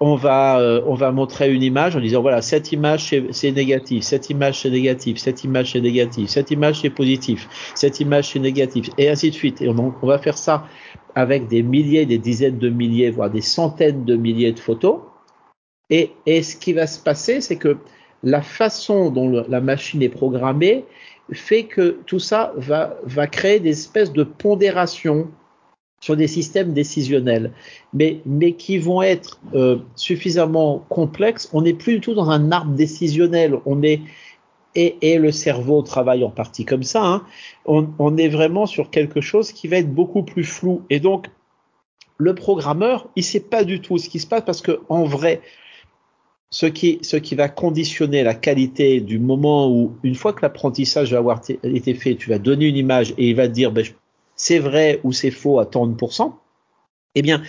On 0.00 0.14
va, 0.14 0.60
on 0.86 0.94
va 0.94 1.10
montrer 1.10 1.52
une 1.52 1.64
image 1.64 1.96
en 1.96 2.00
disant, 2.00 2.22
voilà, 2.22 2.40
cette 2.40 2.70
image, 2.70 3.12
c'est 3.32 3.50
négatif, 3.50 4.04
cette 4.04 4.30
image, 4.30 4.62
c'est 4.62 4.70
négatif, 4.70 5.18
cette 5.18 5.42
image, 5.42 5.72
c'est 5.72 5.80
négatif, 5.80 6.28
cette 6.28 6.52
image, 6.52 6.82
c'est 6.82 6.90
positif, 6.90 7.48
cette 7.74 7.98
image, 7.98 8.30
c'est 8.32 8.38
négatif, 8.38 8.90
et 8.96 9.08
ainsi 9.08 9.30
de 9.30 9.34
suite. 9.34 9.60
Et 9.60 9.68
on 9.68 10.06
va 10.06 10.18
faire 10.18 10.38
ça 10.38 10.68
avec 11.16 11.48
des 11.48 11.64
milliers, 11.64 12.06
des 12.06 12.18
dizaines 12.18 12.58
de 12.58 12.68
milliers, 12.68 13.10
voire 13.10 13.28
des 13.28 13.40
centaines 13.40 14.04
de 14.04 14.14
milliers 14.14 14.52
de 14.52 14.60
photos. 14.60 15.00
Et, 15.90 16.10
ce 16.26 16.56
qui 16.56 16.72
va 16.72 16.86
se 16.86 17.00
passer, 17.00 17.40
c'est 17.40 17.56
que 17.56 17.78
la 18.22 18.42
façon 18.42 19.10
dont 19.10 19.44
la 19.48 19.60
machine 19.60 20.02
est 20.02 20.08
programmée 20.08 20.84
fait 21.32 21.64
que 21.64 22.00
tout 22.06 22.18
ça 22.18 22.52
va, 22.56 23.26
créer 23.26 23.60
des 23.60 23.70
espèces 23.70 24.12
de 24.12 24.24
pondérations 24.24 25.28
sur 26.00 26.16
des 26.16 26.28
systèmes 26.28 26.72
décisionnels, 26.72 27.52
mais, 27.92 28.20
qui 28.56 28.78
vont 28.78 29.02
être 29.02 29.40
euh, 29.54 29.78
suffisamment 29.96 30.84
complexes. 30.88 31.48
On 31.52 31.62
n'est 31.62 31.74
plus 31.74 31.94
du 31.94 32.00
tout 32.00 32.14
dans 32.14 32.30
un 32.30 32.52
arbre 32.52 32.72
décisionnel. 32.72 33.58
On 33.66 33.82
est 33.82 34.00
et, 34.74 35.18
le 35.18 35.32
cerveau 35.32 35.82
travaille 35.82 36.24
en 36.24 36.30
partie 36.30 36.64
comme 36.64 36.82
ça. 36.82 37.04
Hein, 37.04 37.26
on, 37.64 38.16
est 38.16 38.28
vraiment 38.28 38.66
sur 38.66 38.90
quelque 38.90 39.20
chose 39.20 39.52
qui 39.52 39.66
va 39.66 39.78
être 39.78 39.92
beaucoup 39.92 40.22
plus 40.22 40.44
flou. 40.44 40.82
Et 40.90 41.00
donc 41.00 41.26
le 42.16 42.34
programmeur, 42.34 43.08
il 43.16 43.24
sait 43.24 43.40
pas 43.40 43.64
du 43.64 43.80
tout 43.80 43.98
ce 43.98 44.08
qui 44.08 44.18
se 44.18 44.26
passe 44.26 44.42
parce 44.44 44.60
que 44.60 44.80
en 44.88 45.04
vrai, 45.04 45.40
ce 46.50 46.66
qui, 46.66 46.98
ce 47.02 47.16
qui 47.16 47.34
va 47.34 47.48
conditionner 47.48 48.22
la 48.22 48.34
qualité 48.34 49.00
du 49.00 49.18
moment 49.18 49.70
où, 49.70 49.96
une 50.02 50.14
fois 50.14 50.32
que 50.32 50.40
l'apprentissage 50.42 51.12
va 51.12 51.18
avoir 51.18 51.40
été 51.62 51.94
fait, 51.94 52.14
tu 52.14 52.30
vas 52.30 52.38
donner 52.38 52.66
une 52.66 52.76
image 52.76 53.12
et 53.18 53.28
il 53.28 53.36
va 53.36 53.48
te 53.48 53.52
dire 53.52 53.70
ben, 53.70 53.84
c'est 54.36 54.58
vrai 54.58 55.00
ou 55.04 55.12
c'est 55.12 55.30
faux 55.30 55.58
à 55.58 55.66
tant 55.66 55.86
de 55.86 55.94
pourcents, 55.94 56.40
eh 57.14 57.22
bien, 57.22 57.42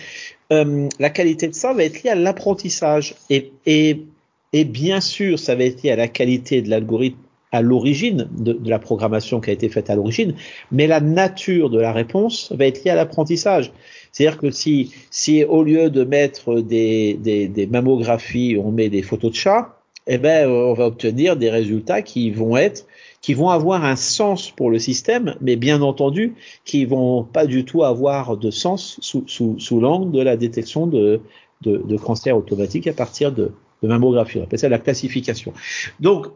euh, 0.52 0.88
la 0.98 1.10
qualité 1.10 1.48
de 1.48 1.54
ça 1.54 1.72
va 1.72 1.84
être 1.84 2.02
liée 2.02 2.10
à 2.10 2.14
l'apprentissage. 2.14 3.14
Et, 3.30 3.52
et, 3.66 4.04
et, 4.52 4.64
bien 4.64 5.00
sûr, 5.00 5.38
ça 5.38 5.54
va 5.54 5.64
être 5.64 5.82
lié 5.82 5.92
à 5.92 5.96
la 5.96 6.08
qualité 6.08 6.60
de 6.60 6.68
l'algorithme 6.68 7.20
à 7.52 7.62
l'origine 7.62 8.28
de, 8.36 8.52
de, 8.52 8.70
la 8.70 8.78
programmation 8.78 9.40
qui 9.40 9.50
a 9.50 9.52
été 9.52 9.68
faite 9.68 9.90
à 9.90 9.96
l'origine, 9.96 10.34
mais 10.70 10.86
la 10.86 11.00
nature 11.00 11.70
de 11.70 11.80
la 11.80 11.92
réponse 11.92 12.52
va 12.52 12.66
être 12.66 12.84
liée 12.84 12.90
à 12.90 12.94
l'apprentissage. 12.94 13.72
C'est-à-dire 14.12 14.38
que 14.38 14.50
si, 14.50 14.92
si 15.10 15.44
au 15.44 15.62
lieu 15.62 15.90
de 15.90 16.04
mettre 16.04 16.60
des, 16.60 17.14
des, 17.14 17.48
des, 17.48 17.66
mammographies, 17.66 18.56
on 18.62 18.70
met 18.70 18.88
des 18.88 19.02
photos 19.02 19.32
de 19.32 19.36
chats, 19.36 19.76
eh 20.06 20.18
ben, 20.18 20.48
on 20.48 20.74
va 20.74 20.86
obtenir 20.86 21.36
des 21.36 21.50
résultats 21.50 22.02
qui 22.02 22.30
vont 22.30 22.56
être, 22.56 22.86
qui 23.20 23.34
vont 23.34 23.50
avoir 23.50 23.84
un 23.84 23.96
sens 23.96 24.50
pour 24.50 24.70
le 24.70 24.78
système, 24.78 25.36
mais 25.40 25.56
bien 25.56 25.82
entendu, 25.82 26.34
qui 26.64 26.84
vont 26.84 27.22
pas 27.22 27.46
du 27.46 27.64
tout 27.64 27.84
avoir 27.84 28.36
de 28.36 28.50
sens 28.50 28.98
sous, 29.00 29.24
sous, 29.26 29.58
sous 29.58 29.80
l'angle 29.80 30.10
de 30.10 30.22
la 30.22 30.36
détection 30.36 30.86
de, 30.86 31.20
de, 31.62 31.76
de 31.76 31.96
cancer 31.96 32.36
automatique 32.36 32.86
à 32.86 32.92
partir 32.92 33.30
de, 33.30 33.52
de 33.82 33.88
mammographie. 33.88 34.38
On 34.38 34.44
appelle 34.44 34.58
ça 34.58 34.68
la 34.68 34.78
classification. 34.78 35.52
Donc, 36.00 36.28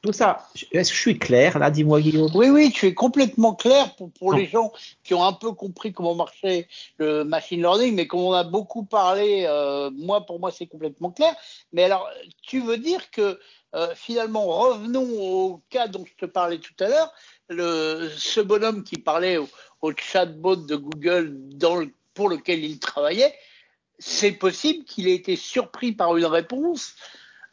tout 0.00 0.12
ça, 0.12 0.48
est-ce 0.72 0.90
que 0.90 0.96
je 0.96 1.00
suis 1.00 1.18
clair 1.18 1.58
là 1.58 1.70
Dis-moi 1.70 2.00
Guillaume? 2.00 2.30
Oui, 2.34 2.48
oui, 2.50 2.70
tu 2.70 2.86
es 2.86 2.94
complètement 2.94 3.54
clair 3.54 3.96
pour, 3.96 4.12
pour 4.12 4.32
les 4.32 4.46
gens 4.46 4.72
qui 5.02 5.14
ont 5.14 5.24
un 5.24 5.32
peu 5.32 5.52
compris 5.52 5.92
comment 5.92 6.14
marchait 6.14 6.68
le 6.98 7.24
machine 7.24 7.60
learning, 7.60 7.94
mais 7.96 8.06
comme 8.06 8.20
on 8.20 8.32
a 8.32 8.44
beaucoup 8.44 8.84
parlé, 8.84 9.44
euh, 9.48 9.90
moi 9.92 10.24
pour 10.24 10.38
moi 10.38 10.52
c'est 10.52 10.66
complètement 10.66 11.10
clair. 11.10 11.34
Mais 11.72 11.82
alors, 11.82 12.08
tu 12.42 12.60
veux 12.60 12.78
dire 12.78 13.10
que 13.10 13.40
euh, 13.74 13.92
finalement, 13.94 14.46
revenons 14.46 15.06
au 15.20 15.62
cas 15.68 15.88
dont 15.88 16.04
je 16.06 16.26
te 16.26 16.30
parlais 16.30 16.58
tout 16.58 16.72
à 16.80 16.88
l'heure, 16.88 17.12
le, 17.48 18.08
ce 18.16 18.40
bonhomme 18.40 18.84
qui 18.84 18.96
parlait 18.98 19.36
au, 19.36 19.48
au 19.82 19.92
chatbot 19.96 20.56
de 20.56 20.76
Google 20.76 21.34
dans 21.54 21.76
le, 21.76 21.92
pour 22.14 22.28
lequel 22.28 22.64
il 22.64 22.78
travaillait, 22.78 23.34
c'est 23.98 24.32
possible 24.32 24.84
qu'il 24.84 25.08
ait 25.08 25.14
été 25.14 25.34
surpris 25.34 25.92
par 25.92 26.16
une 26.16 26.26
réponse 26.26 26.94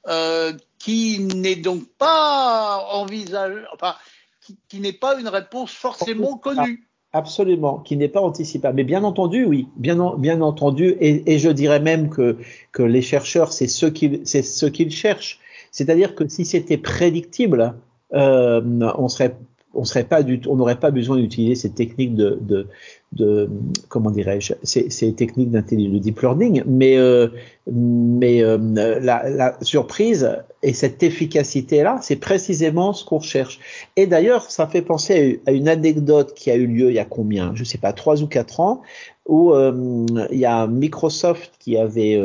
euh, 0.07 0.53
qui 0.79 1.19
n'est 1.19 1.55
donc 1.55 1.83
pas 1.97 2.85
envisagé, 2.91 3.61
enfin, 3.73 3.95
qui, 4.41 4.57
qui 4.67 4.79
n'est 4.79 4.93
pas 4.93 5.19
une 5.19 5.27
réponse 5.27 5.71
forcément 5.71 6.37
connue. 6.37 6.87
Absolument, 7.13 7.79
qui 7.79 7.95
n'est 7.95 8.09
pas 8.09 8.19
anticipable. 8.19 8.75
Mais 8.75 8.83
bien 8.83 9.03
entendu, 9.03 9.45
oui, 9.45 9.69
bien, 9.77 10.15
bien 10.17 10.41
entendu, 10.41 10.97
et, 10.99 11.33
et, 11.33 11.39
je 11.39 11.49
dirais 11.49 11.79
même 11.79 12.09
que, 12.09 12.37
que 12.73 12.83
les 12.83 13.01
chercheurs, 13.01 13.53
c'est 13.53 13.67
ce 13.67 13.85
qu'ils, 13.85 14.21
c'est 14.25 14.41
ce 14.41 14.65
qu'ils 14.65 14.91
cherchent. 14.91 15.39
C'est-à-dire 15.71 16.13
que 16.13 16.27
si 16.27 16.43
c'était 16.43 16.77
prédictible, 16.77 17.75
euh, 18.13 18.61
on 18.97 19.07
serait 19.07 19.35
on 19.75 19.85
serait 19.85 20.03
pas 20.03 20.23
du 20.23 20.41
on 20.47 20.55
n'aurait 20.55 20.79
pas 20.79 20.91
besoin 20.91 21.17
d'utiliser 21.17 21.55
ces 21.55 21.69
techniques 21.69 22.15
de, 22.15 22.39
de, 22.41 22.67
de 23.11 23.49
comment 23.89 24.11
dirais-je, 24.11 24.53
ces, 24.63 24.89
ces 24.89 25.13
techniques 25.13 25.51
d'intelligence, 25.51 25.93
de 25.93 25.99
deep 25.99 26.21
learning, 26.21 26.63
mais 26.65 26.97
euh, 26.97 27.27
mais 27.71 28.43
euh, 28.43 28.57
la, 29.01 29.29
la, 29.29 29.57
surprise 29.61 30.29
et 30.63 30.73
cette 30.73 31.03
efficacité 31.03 31.83
là, 31.83 31.99
c'est 32.01 32.15
précisément 32.15 32.93
ce 32.93 33.05
qu'on 33.05 33.19
recherche. 33.19 33.59
Et 33.95 34.07
d'ailleurs, 34.07 34.49
ça 34.49 34.67
fait 34.67 34.81
penser 34.81 35.41
à 35.45 35.51
une 35.51 35.67
anecdote 35.67 36.33
qui 36.33 36.51
a 36.51 36.55
eu 36.55 36.67
lieu 36.67 36.89
il 36.89 36.95
y 36.95 36.99
a 36.99 37.05
combien, 37.05 37.53
je 37.55 37.63
sais 37.63 37.77
pas, 37.77 37.93
trois 37.93 38.21
ou 38.23 38.27
quatre 38.27 38.59
ans, 38.59 38.81
où 39.27 39.53
euh, 39.53 40.05
il 40.31 40.39
y 40.39 40.45
a 40.45 40.67
Microsoft 40.67 41.53
qui 41.59 41.77
avait 41.77 42.19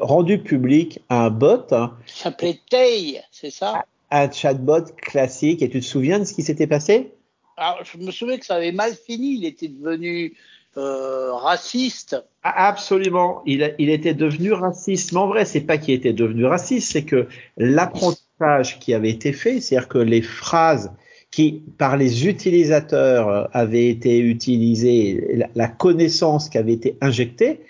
rendu 0.00 0.38
public 0.38 1.00
un 1.08 1.30
bot. 1.30 1.72
Hein, 1.72 1.92
qui 2.06 2.18
s'appelait 2.18 2.58
Tay, 2.70 3.20
c'est 3.30 3.50
ça? 3.50 3.84
Un 4.10 4.30
chatbot 4.30 4.84
classique. 4.96 5.62
Et 5.62 5.68
tu 5.68 5.80
te 5.80 5.84
souviens 5.84 6.18
de 6.18 6.24
ce 6.24 6.34
qui 6.34 6.42
s'était 6.42 6.66
passé? 6.66 7.12
Alors, 7.56 7.82
je 7.84 7.98
me 7.98 8.10
souviens 8.10 8.38
que 8.38 8.46
ça 8.46 8.56
avait 8.56 8.72
mal 8.72 8.92
fini. 8.94 9.34
Il 9.38 9.44
était 9.44 9.68
devenu 9.68 10.34
euh, 10.76 11.32
raciste. 11.32 12.16
Ah, 12.42 12.68
absolument. 12.68 13.42
Il, 13.46 13.74
il, 13.78 13.90
était 13.90 14.14
devenu 14.14 14.52
raciste. 14.52 15.12
Mais 15.12 15.18
en 15.18 15.26
vrai, 15.26 15.44
c'est 15.44 15.60
pas 15.60 15.78
qu'il 15.78 15.94
était 15.94 16.12
devenu 16.12 16.44
raciste, 16.44 16.92
c'est 16.92 17.04
que 17.04 17.26
l'apprentissage 17.56 18.78
qui 18.78 18.94
avait 18.94 19.10
été 19.10 19.32
fait, 19.32 19.60
c'est-à-dire 19.60 19.88
que 19.88 19.98
les 19.98 20.22
phrases 20.22 20.92
qui, 21.30 21.64
par 21.78 21.96
les 21.96 22.26
utilisateurs, 22.26 23.28
euh, 23.28 23.44
avaient 23.52 23.88
été 23.88 24.18
utilisées, 24.20 25.34
la, 25.34 25.48
la 25.54 25.68
connaissance 25.68 26.48
qui 26.48 26.58
avait 26.58 26.74
été 26.74 26.96
injectée, 27.00 27.60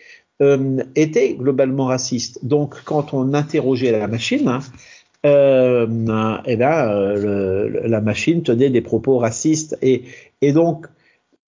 euh, 0.41 0.85
était 0.95 1.35
globalement 1.35 1.87
raciste. 1.87 2.45
Donc, 2.45 2.77
quand 2.85 3.13
on 3.13 3.35
interrogeait 3.35 3.91
la 3.91 4.07
machine, 4.07 4.61
euh, 5.27 5.87
eh 6.47 6.57
ben, 6.57 6.89
euh, 6.91 7.81
la 7.85 8.01
machine 8.01 8.43
tenait 8.43 8.71
des 8.71 8.81
propos 8.81 9.19
racistes. 9.19 9.77
Et, 9.83 10.05
et 10.41 10.53
donc, 10.53 10.87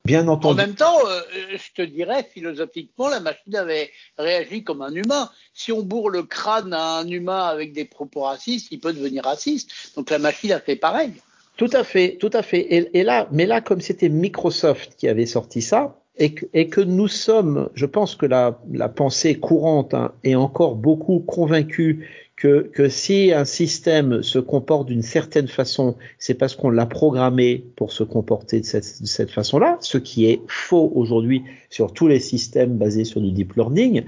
bien 0.04 0.28
entendu. 0.28 0.60
En 0.60 0.66
même 0.66 0.74
temps, 0.74 0.98
euh, 1.06 1.20
je 1.52 1.82
te 1.82 1.88
dirais, 1.88 2.26
philosophiquement, 2.32 3.08
la 3.08 3.20
machine 3.20 3.54
avait 3.54 3.90
réagi 4.18 4.64
comme 4.64 4.82
un 4.82 4.94
humain. 4.94 5.30
Si 5.54 5.72
on 5.72 5.82
bourre 5.82 6.10
le 6.10 6.22
crâne 6.22 6.72
à 6.72 6.98
un 6.98 7.08
humain 7.08 7.46
avec 7.46 7.72
des 7.72 7.84
propos 7.84 8.22
racistes, 8.22 8.68
il 8.70 8.80
peut 8.80 8.92
devenir 8.92 9.24
raciste. 9.24 9.70
Donc 9.96 10.10
la 10.10 10.18
machine 10.18 10.52
a 10.52 10.60
fait 10.60 10.76
pareil. 10.76 11.12
Tout 11.56 11.70
à 11.72 11.84
fait, 11.84 12.16
tout 12.18 12.30
à 12.32 12.42
fait. 12.42 12.60
Et, 12.60 12.98
et 12.98 13.04
là, 13.04 13.28
mais 13.30 13.46
là, 13.46 13.60
comme 13.60 13.80
c'était 13.80 14.08
Microsoft 14.08 14.96
qui 14.96 15.08
avait 15.08 15.26
sorti 15.26 15.62
ça, 15.62 15.96
et 16.16 16.34
que, 16.34 16.46
et 16.52 16.68
que, 16.68 16.80
nous 16.80 17.08
sommes, 17.08 17.70
je 17.74 17.86
pense 17.86 18.14
que 18.14 18.26
la, 18.26 18.60
la 18.72 18.88
pensée 18.88 19.38
courante 19.38 19.94
hein, 19.94 20.12
est 20.22 20.34
encore 20.34 20.74
beaucoup 20.74 21.20
convaincue 21.20 22.08
que, 22.40 22.70
que, 22.72 22.88
si 22.88 23.32
un 23.34 23.44
système 23.44 24.22
se 24.22 24.38
comporte 24.38 24.88
d'une 24.88 25.02
certaine 25.02 25.46
façon, 25.46 25.96
c'est 26.18 26.32
parce 26.32 26.56
qu'on 26.56 26.70
l'a 26.70 26.86
programmé 26.86 27.66
pour 27.76 27.92
se 27.92 28.02
comporter 28.02 28.60
de 28.60 28.64
cette, 28.64 29.02
de 29.02 29.06
cette 29.06 29.30
façon-là, 29.30 29.76
ce 29.80 29.98
qui 29.98 30.24
est 30.24 30.40
faux 30.48 30.90
aujourd'hui 30.94 31.42
sur 31.68 31.92
tous 31.92 32.08
les 32.08 32.18
systèmes 32.18 32.78
basés 32.78 33.04
sur 33.04 33.20
du 33.20 33.30
deep 33.30 33.54
learning. 33.56 34.04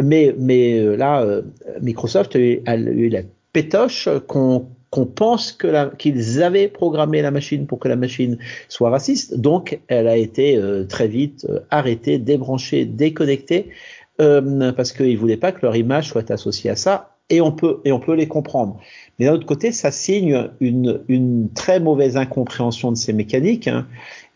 Mais, 0.00 0.36
mais 0.38 0.78
euh, 0.78 0.94
là, 0.96 1.22
euh, 1.22 1.42
Microsoft 1.82 2.36
a 2.36 2.76
eu 2.76 3.08
la 3.08 3.22
pétoche 3.52 4.08
qu'on 4.28 4.68
qu'on 4.90 5.06
pense 5.06 5.58
qu'ils 5.98 6.42
avaient 6.44 6.68
programmé 6.68 7.20
la 7.20 7.32
machine 7.32 7.66
pour 7.66 7.80
que 7.80 7.88
la 7.88 7.96
machine 7.96 8.38
soit 8.68 8.90
raciste. 8.90 9.36
Donc, 9.36 9.80
elle 9.88 10.06
a 10.06 10.16
été 10.16 10.56
euh, 10.56 10.84
très 10.84 11.08
vite 11.08 11.48
arrêtée, 11.70 12.18
débranchée, 12.18 12.84
déconnectée, 12.84 13.70
parce 14.16 14.92
qu'ils 14.92 15.18
voulaient 15.18 15.36
pas 15.36 15.50
que 15.50 15.66
leur 15.66 15.74
image 15.74 16.10
soit 16.10 16.30
associée 16.30 16.70
à 16.70 16.76
ça. 16.76 17.13
Et 17.30 17.40
on 17.40 17.52
peut 17.52 17.80
et 17.84 17.92
on 17.92 18.00
peut 18.00 18.14
les 18.14 18.28
comprendre. 18.28 18.78
Mais 19.18 19.26
d'un 19.26 19.32
autre 19.32 19.46
côté, 19.46 19.72
ça 19.72 19.90
signe 19.90 20.50
une, 20.60 21.02
une 21.08 21.48
très 21.54 21.80
mauvaise 21.80 22.16
incompréhension 22.16 22.92
de 22.92 22.96
ces 22.96 23.12
mécaniques. 23.12 23.68
Hein. 23.68 23.86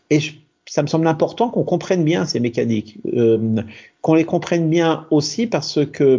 Et 0.09 0.19
je 0.19 0.33
ça 0.69 0.83
me 0.83 0.87
semble 0.87 1.07
important 1.07 1.49
qu'on 1.49 1.63
comprenne 1.63 2.03
bien 2.03 2.25
ces 2.25 2.39
mécaniques, 2.39 2.99
euh, 3.13 3.63
qu'on 4.01 4.13
les 4.13 4.23
comprenne 4.23 4.69
bien 4.69 5.05
aussi 5.11 5.45
parce 5.45 5.85
que 5.85 6.17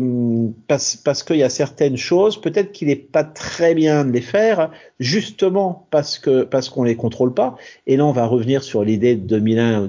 parce, 0.69 0.97
parce 0.97 1.23
qu'il 1.23 1.37
y 1.37 1.43
a 1.43 1.49
certaines 1.49 1.97
choses, 1.97 2.39
peut-être 2.39 2.73
qu'il 2.73 2.89
n'est 2.89 2.97
pas 2.97 3.25
très 3.25 3.75
bien 3.75 4.05
de 4.05 4.11
les 4.11 4.21
faire, 4.21 4.71
justement 4.99 5.87
parce 5.91 6.19
que 6.19 6.43
parce 6.43 6.69
qu'on 6.69 6.85
les 6.85 6.97
contrôle 6.97 7.33
pas. 7.33 7.57
Et 7.87 7.97
là, 7.97 8.05
on 8.05 8.13
va 8.13 8.27
revenir 8.27 8.63
sur 8.63 8.85
l'idée 8.85 9.17
de 9.17 9.27
2001, 9.27 9.89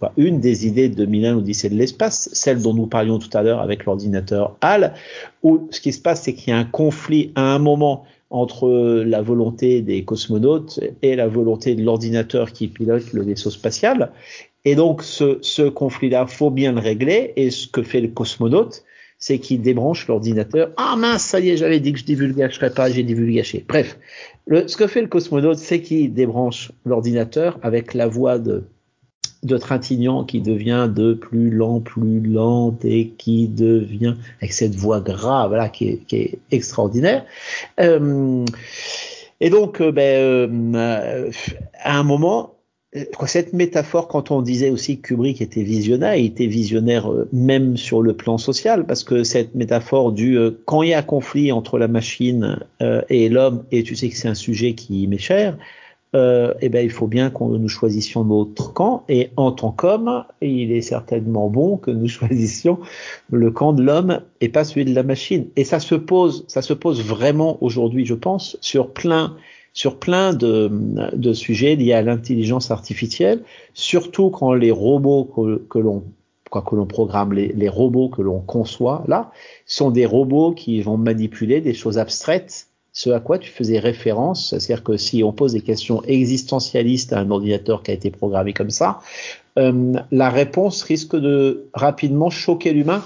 enfin, 0.00 0.12
une 0.16 0.40
des 0.40 0.66
idées 0.66 0.88
de 0.88 0.96
2001 0.96 1.36
Odyssée 1.36 1.68
de 1.68 1.76
l'espace, 1.76 2.28
celle 2.32 2.60
dont 2.60 2.74
nous 2.74 2.86
parlions 2.86 3.20
tout 3.20 3.30
à 3.34 3.42
l'heure 3.42 3.60
avec 3.60 3.84
l'ordinateur 3.84 4.56
HAL, 4.60 4.94
où 5.44 5.68
ce 5.70 5.80
qui 5.80 5.92
se 5.92 6.00
passe, 6.00 6.22
c'est 6.22 6.34
qu'il 6.34 6.52
y 6.52 6.56
a 6.56 6.58
un 6.58 6.64
conflit 6.64 7.30
à 7.36 7.54
un 7.54 7.60
moment 7.60 8.04
entre 8.30 8.68
la 9.04 9.20
volonté 9.20 9.82
des 9.82 10.04
cosmonautes 10.04 10.80
et 11.02 11.14
la 11.16 11.28
volonté 11.28 11.74
de 11.74 11.82
l'ordinateur 11.82 12.52
qui 12.52 12.66
pilote 12.66 13.12
le 13.12 13.22
vaisseau 13.22 13.50
spatial. 13.50 14.10
Et 14.64 14.74
donc 14.74 15.02
ce, 15.02 15.38
ce 15.42 15.62
conflit-là, 15.62 16.26
faut 16.26 16.50
bien 16.50 16.72
le 16.72 16.80
régler. 16.80 17.32
Et 17.36 17.50
ce 17.50 17.66
que 17.66 17.82
fait 17.82 18.00
le 18.00 18.08
cosmonaute, 18.08 18.84
c'est 19.18 19.38
qu'il 19.38 19.62
débranche 19.62 20.08
l'ordinateur. 20.08 20.70
Ah 20.76 20.96
mince, 20.96 21.22
ça 21.22 21.40
y 21.40 21.50
est, 21.50 21.56
j'avais 21.56 21.80
dit 21.80 21.92
que 21.92 21.98
je 21.98 22.04
divulgacherais 22.04 22.74
pas, 22.74 22.90
j'ai 22.90 23.02
divulgaché. 23.02 23.64
Bref, 23.68 23.98
le, 24.46 24.66
ce 24.66 24.76
que 24.76 24.86
fait 24.86 25.00
le 25.00 25.08
cosmonaute, 25.08 25.58
c'est 25.58 25.80
qu'il 25.80 26.12
débranche 26.12 26.72
l'ordinateur 26.84 27.58
avec 27.62 27.94
la 27.94 28.08
voix 28.08 28.38
de 28.38 28.64
de 29.42 29.56
Trintignant 29.56 30.24
qui 30.24 30.40
devient 30.40 30.88
de 30.92 31.14
plus 31.14 31.50
lent, 31.50 31.80
plus 31.80 32.20
lent 32.20 32.76
et 32.84 33.08
qui 33.08 33.48
devient 33.48 34.14
avec 34.40 34.52
cette 34.52 34.74
voix 34.74 35.00
grave 35.00 35.52
là 35.52 35.68
qui 35.68 35.88
est, 35.88 35.96
qui 36.06 36.16
est 36.16 36.38
extraordinaire. 36.52 37.24
Euh, 37.80 38.44
et 39.40 39.50
donc, 39.50 39.80
euh, 39.80 39.90
ben, 39.90 40.70
euh, 40.76 41.30
à 41.80 41.98
un 41.98 42.04
moment, 42.04 42.54
cette 43.26 43.52
métaphore, 43.54 44.08
quand 44.08 44.30
on 44.30 44.42
disait 44.42 44.70
aussi 44.70 45.00
que 45.00 45.08
Kubrick 45.08 45.40
était 45.40 45.62
visionnaire, 45.62 46.14
il 46.16 46.26
était 46.26 46.46
visionnaire 46.46 47.10
même 47.32 47.76
sur 47.76 48.02
le 48.02 48.14
plan 48.14 48.36
social, 48.36 48.84
parce 48.86 49.02
que 49.02 49.24
cette 49.24 49.54
métaphore 49.54 50.12
du 50.12 50.38
quand 50.66 50.82
il 50.82 50.90
y 50.90 50.94
a 50.94 51.02
conflit 51.02 51.52
entre 51.52 51.78
la 51.78 51.88
machine 51.88 52.58
et 53.08 53.30
l'homme, 53.30 53.64
et 53.72 53.82
tu 53.82 53.96
sais 53.96 54.10
que 54.10 54.16
c'est 54.16 54.28
un 54.28 54.34
sujet 54.34 54.74
qui 54.74 55.06
m'est 55.06 55.16
cher, 55.16 55.56
euh, 56.14 56.52
eh 56.60 56.68
ben, 56.68 56.84
il 56.84 56.90
faut 56.90 57.06
bien 57.06 57.30
que 57.30 57.42
nous 57.42 57.68
choisissions 57.68 58.24
notre 58.24 58.72
camp. 58.72 59.04
Et 59.08 59.30
en 59.36 59.52
tant 59.52 59.70
qu'homme, 59.70 60.24
il 60.42 60.72
est 60.72 60.82
certainement 60.82 61.48
bon 61.48 61.78
que 61.78 61.90
nous 61.90 62.08
choisissions 62.08 62.78
le 63.30 63.50
camp 63.50 63.72
de 63.72 63.82
l'homme 63.82 64.20
et 64.40 64.48
pas 64.48 64.64
celui 64.64 64.84
de 64.84 64.94
la 64.94 65.02
machine. 65.02 65.46
Et 65.56 65.64
ça 65.64 65.80
se 65.80 65.94
pose, 65.94 66.44
ça 66.48 66.62
se 66.62 66.74
pose 66.74 67.02
vraiment 67.02 67.62
aujourd'hui, 67.62 68.04
je 68.04 68.14
pense, 68.14 68.58
sur 68.60 68.92
plein, 68.92 69.36
sur 69.72 69.98
plein 69.98 70.32
de, 70.34 70.70
de 71.14 71.32
sujets 71.32 71.76
liés 71.76 71.92
à 71.92 72.02
l'intelligence 72.02 72.70
artificielle, 72.70 73.42
surtout 73.74 74.30
quand 74.30 74.52
les 74.52 74.70
robots 74.70 75.24
que, 75.68 75.78
l'on 75.78 76.04
quoi 76.50 76.62
que 76.62 76.76
l'on 76.76 76.86
programme, 76.86 77.32
les, 77.32 77.48
les 77.48 77.68
robots 77.68 78.08
que 78.08 78.20
l'on 78.20 78.40
conçoit 78.40 79.04
là, 79.08 79.32
sont 79.66 79.90
des 79.90 80.06
robots 80.06 80.52
qui 80.52 80.82
vont 80.82 80.98
manipuler 80.98 81.60
des 81.60 81.74
choses 81.74 81.98
abstraites 81.98 82.68
ce 82.92 83.10
à 83.10 83.20
quoi 83.20 83.38
tu 83.38 83.50
faisais 83.50 83.78
référence, 83.78 84.50
c'est-à-dire 84.50 84.84
que 84.84 84.96
si 84.96 85.24
on 85.24 85.32
pose 85.32 85.54
des 85.54 85.62
questions 85.62 86.02
existentialistes 86.04 87.12
à 87.12 87.20
un 87.20 87.30
ordinateur 87.30 87.82
qui 87.82 87.90
a 87.90 87.94
été 87.94 88.10
programmé 88.10 88.52
comme 88.52 88.70
ça, 88.70 89.00
euh, 89.58 89.94
la 90.10 90.30
réponse 90.30 90.82
risque 90.82 91.16
de 91.16 91.68
rapidement 91.72 92.30
choquer 92.30 92.72
l'humain. 92.72 93.02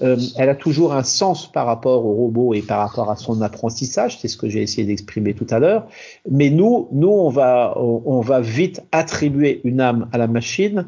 Euh, 0.00 0.16
elle 0.36 0.48
a 0.48 0.54
toujours 0.54 0.92
un 0.92 1.02
sens 1.02 1.50
par 1.50 1.66
rapport 1.66 2.04
au 2.06 2.12
robot 2.12 2.54
et 2.54 2.62
par 2.62 2.78
rapport 2.78 3.10
à 3.10 3.16
son 3.16 3.42
apprentissage, 3.42 4.18
c'est 4.20 4.28
ce 4.28 4.36
que 4.36 4.48
j'ai 4.48 4.62
essayé 4.62 4.86
d'exprimer 4.86 5.34
tout 5.34 5.46
à 5.50 5.58
l'heure. 5.58 5.88
Mais 6.30 6.50
nous, 6.50 6.88
nous, 6.92 7.08
on 7.08 7.30
va, 7.30 7.74
on 7.76 8.20
va 8.20 8.40
vite 8.40 8.82
attribuer 8.92 9.60
une 9.64 9.80
âme 9.80 10.08
à 10.12 10.18
la 10.18 10.28
machine 10.28 10.86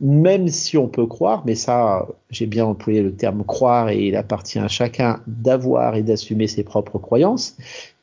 même 0.00 0.48
si 0.48 0.76
on 0.78 0.88
peut 0.88 1.06
croire, 1.06 1.42
mais 1.44 1.54
ça, 1.54 2.06
j'ai 2.30 2.46
bien 2.46 2.64
employé 2.64 3.02
le 3.02 3.14
terme 3.14 3.44
croire 3.44 3.88
et 3.88 4.06
il 4.06 4.16
appartient 4.16 4.58
à 4.58 4.68
chacun 4.68 5.20
d'avoir 5.26 5.96
et 5.96 6.02
d'assumer 6.02 6.46
ses 6.46 6.62
propres 6.62 6.98
croyances, 6.98 7.56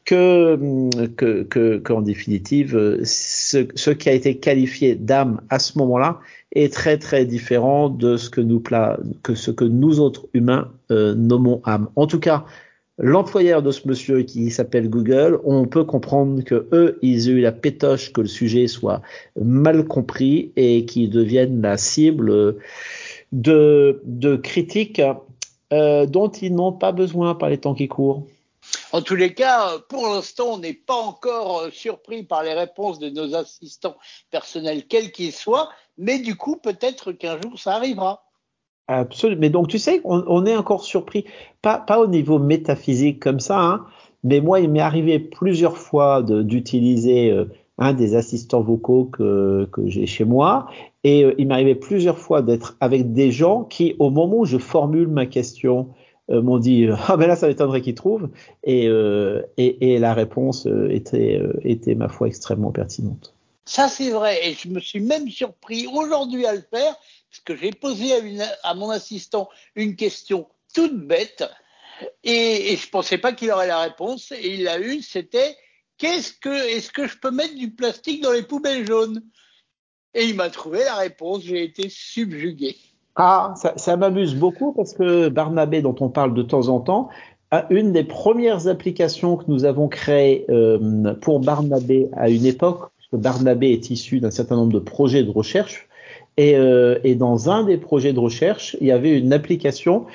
que, 0.06 0.58
que, 1.16 1.44
que, 1.44 1.78
qu'en 1.80 2.02
définitive, 2.02 3.00
ce, 3.04 3.68
ce, 3.74 3.90
qui 3.90 4.10
a 4.10 4.14
été 4.14 4.38
qualifié 4.38 4.96
d'âme 4.96 5.42
à 5.50 5.58
ce 5.60 5.78
moment-là 5.80 6.20
est 6.52 6.72
très 6.72 6.98
très 6.98 7.26
différent 7.26 7.90
de 7.90 8.16
ce 8.16 8.30
que 8.30 8.42
nous 8.42 8.62
que 9.24 9.36
ce 9.36 9.52
que 9.52 9.66
nous 9.66 10.00
autres 10.00 10.28
humains 10.34 10.72
euh, 10.92 11.16
nommons 11.16 11.62
âme. 11.66 11.90
En 11.96 12.06
tout 12.06 12.20
cas, 12.20 12.46
l'employeur 13.00 13.64
de 13.64 13.72
ce 13.72 13.88
monsieur 13.88 14.22
qui 14.22 14.52
s'appelle 14.52 14.90
Google, 14.90 15.40
on 15.44 15.66
peut 15.66 15.84
comprendre 15.84 16.44
que 16.44 16.68
eux, 16.72 17.00
ils 17.02 17.30
ont 17.30 17.34
eu 17.34 17.42
la 17.42 17.52
pétoche 17.52 18.14
que 18.14 18.22
le 18.22 18.28
sujet 18.28 18.68
soit 18.68 19.02
mal 19.42 19.86
compris 19.86 20.52
et 20.56 20.86
qu'ils 20.86 21.10
deviennent 21.10 21.62
la 21.62 21.78
cible 21.78 22.58
de, 23.32 24.02
de 24.06 24.36
critiques 24.36 25.02
euh, 25.74 26.06
dont 26.06 26.30
ils 26.30 26.54
n'ont 26.54 26.74
pas 26.74 26.92
besoin 26.92 27.34
par 27.34 27.50
les 27.50 27.58
temps 27.58 27.74
qui 27.74 27.88
courent. 27.88 28.28
En 28.96 29.02
tous 29.02 29.16
les 29.18 29.34
cas, 29.34 29.78
pour 29.90 30.08
l'instant, 30.08 30.54
on 30.54 30.58
n'est 30.58 30.72
pas 30.72 30.96
encore 30.96 31.60
euh, 31.60 31.70
surpris 31.70 32.24
par 32.24 32.44
les 32.44 32.54
réponses 32.54 32.98
de 32.98 33.10
nos 33.10 33.36
assistants 33.36 33.98
personnels, 34.32 34.88
quels 34.88 35.12
qu'ils 35.12 35.34
soient, 35.34 35.68
mais 35.98 36.20
du 36.20 36.38
coup, 36.38 36.56
peut-être 36.56 37.12
qu'un 37.12 37.38
jour, 37.42 37.60
ça 37.60 37.74
arrivera. 37.74 38.24
Absolument. 38.88 39.42
Mais 39.42 39.50
donc, 39.50 39.68
tu 39.68 39.80
sais, 39.80 40.00
on, 40.06 40.46
est 40.46 40.56
encore 40.56 40.86
surpris, 40.86 41.26
pas, 41.62 41.84
au 42.00 42.08
niveau 42.08 42.40
métaphysique 42.40 43.22
comme 43.22 43.42
ça, 43.42 43.60
hein, 43.60 43.86
mais 44.24 44.40
moi, 44.40 44.62
il 44.62 44.72
m'est 44.72 44.80
arrivé 44.80 45.20
plusieurs 45.20 45.78
fois 45.78 46.24
d'utiliser 46.24 47.32
euh, 47.32 47.52
un 47.78 47.92
des 47.92 48.16
assistants 48.16 48.62
vocaux 48.62 49.10
que, 49.12 49.68
j'ai 49.88 50.06
chez 50.06 50.24
moi. 50.24 50.68
Et 51.04 51.26
euh, 51.26 51.36
il 51.38 51.50
m'arrivait 51.50 51.76
plusieurs 51.76 52.18
fois 52.18 52.42
d'être 52.42 52.78
avec 52.80 53.12
des 53.12 53.32
gens 53.32 53.66
qui, 53.66 53.98
au 54.00 54.10
moment 54.10 54.38
où 54.38 54.46
je 54.46 54.58
formule 54.58 55.10
ma 55.10 55.26
question, 55.26 55.90
euh, 55.90 56.05
m'ont 56.30 56.58
dit 56.58 56.88
ah 57.08 57.18
ben 57.18 57.28
là 57.28 57.36
ça 57.36 57.48
m'étonnerait 57.48 57.82
qu'ils 57.82 57.96
trouvent 57.96 58.30
et, 58.64 58.88
euh, 58.88 59.42
et, 59.58 59.94
et, 59.94 60.00
la 60.00 60.14
réponse 60.14 60.68
était, 60.90 61.42
était 61.62 61.96
ma 61.96 62.10
foi 62.10 62.28
extrêmement 62.28 62.72
pertinente. 62.72 63.34
Ça 63.66 63.88
c'est 63.88 64.10
vrai 64.10 64.40
et 64.48 64.54
je 64.54 64.70
me 64.70 64.80
suis 64.80 65.00
même 65.00 65.30
surpris 65.30 65.88
aujourd'hui 65.88 66.46
à 66.46 66.54
le 66.54 66.62
faire 66.62 66.96
parce 67.30 67.42
que 67.44 67.56
j'ai 67.56 67.72
posé 67.72 68.12
à 68.64 68.74
mon 68.74 68.90
assistant 68.90 69.50
une 69.76 69.96
question 69.96 70.48
toute 70.74 70.98
bête 70.98 71.44
et, 72.24 72.74
et 72.74 72.76
je 72.76 72.90
pensais 72.90 73.18
pas 73.18 73.34
qu'il 73.34 73.52
aurait 73.52 73.68
la 73.68 73.80
réponse 73.80 74.32
et 74.32 74.56
il 74.56 74.64
l'a 74.64 74.80
eu 74.80 75.02
c'était 75.02 75.56
qu'est-ce 75.98 76.34
que 76.34 76.50
est-ce 76.50 76.92
que 76.92 77.08
je 77.08 77.18
peux 77.18 77.32
mettre 77.32 77.56
du 77.56 77.72
plastique 77.72 78.22
dans 78.22 78.32
les 78.32 78.44
poubelles 78.44 78.86
jaunes? 78.86 79.24
Et 80.14 80.26
il 80.26 80.36
m'a 80.36 80.50
trouvé 80.50 80.80
la 80.80 80.96
réponse. 80.96 81.44
J'ai 81.44 81.64
été 81.64 81.90
subjugué. 81.90 82.78
Ah, 83.16 83.54
ça, 83.56 83.74
ça 83.78 83.96
m'amuse 83.96 84.36
beaucoup 84.36 84.74
parce 84.74 84.94
que 84.94 85.30
Barnabé, 85.30 85.82
dont 85.82 85.96
on 86.02 86.10
parle 86.10 86.34
de 86.34 86.42
temps 86.42 86.68
en 86.68 86.80
temps, 86.82 87.10
une 87.70 87.92
des 87.92 88.04
premières 88.04 88.68
applications 88.68 89.38
que 89.38 89.46
nous 89.48 89.66
avons 89.66 89.88
créées 89.88 90.46
euh, 90.50 91.14
pour 91.22 91.40
Barnabé 91.40 92.10
à 92.14 92.30
une 92.30 92.46
époque, 92.46 92.92
parce 92.98 93.08
que 93.12 93.16
Barnabé 93.18 93.70
est 93.72 93.90
issu 93.90 94.20
d'un 94.20 94.32
certain 94.32 94.56
nombre 94.56 94.74
de 94.74 94.80
projets 94.80 95.24
de 95.24 95.32
recherche. 95.32 95.88
Et, 96.38 96.58
euh, 96.58 97.00
et, 97.06 97.16
dans 97.16 97.50
un 97.50 97.64
des 97.64 97.78
projets 97.78 98.12
de 98.12 98.20
recherche, 98.20 98.76
il 98.82 98.88
y 98.88 98.92
avait 98.92 99.18
une 99.18 99.32
application 99.32 100.06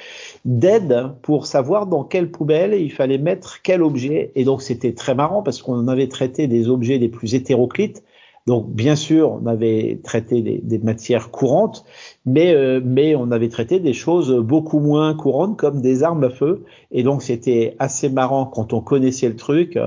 d'aide 0.45 1.13
pour 1.23 1.47
savoir 1.47 1.87
dans 1.87 2.05
quelle 2.05 2.31
poubelle 2.31 2.75
il 2.75 2.93
fallait 2.93 3.17
mettre 3.17 3.63
quel 3.63 3.83
objet. 3.83 4.31
Et 4.35 4.45
donc 4.45 4.61
c'était 4.61 4.93
très 4.93 5.15
marrant 5.15 5.43
parce 5.43 5.63
qu'on 5.63 5.89
avait 5.89 6.09
traité 6.09 6.47
des 6.47 6.69
objets 6.69 6.99
les 6.99 7.09
plus 7.09 7.35
hétéroclites. 7.35 8.03
Donc 8.47 8.71
bien 8.73 8.97
sûr, 8.97 9.39
on 9.43 9.47
avait 9.47 10.01
traité 10.03 10.41
des, 10.43 10.79
matières 10.79 11.31
courantes, 11.31 11.85
mais, 12.25 12.55
euh, 12.55 12.81
mais 12.83 13.15
on 13.15 13.31
avait 13.31 13.49
traité 13.49 13.81
des 13.81 13.93
choses 13.93 14.33
beaucoup 14.35 14.81
moins 14.81 15.15
courantes 15.15 15.57
comme 15.59 15.81
des 15.83 16.03
armes 16.03 16.25
à 16.25 16.31
feu. 16.31 16.65
Et 16.91 17.03
donc 17.03 17.23
c'était 17.23 17.77
assez 17.79 18.09
marrant 18.09 18.47
quand 18.47 18.73
on 18.73 18.81
connaissait 18.81 19.29
le 19.29 19.37
truc 19.37 19.79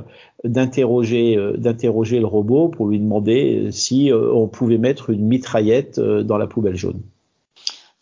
d'interroger 0.44 1.36
euh, 1.36 1.58
le 1.58 2.26
robot 2.26 2.70
pour 2.70 2.88
lui 2.88 3.00
demander 3.00 3.70
si 3.72 4.12
euh, 4.12 4.32
on 4.34 4.48
pouvait 4.48 4.78
mettre 4.78 5.10
une 5.10 5.26
mitraillette 5.26 6.00
dans 6.00 6.38
la 6.38 6.48
poubelle 6.48 6.76
jaune. 6.76 7.02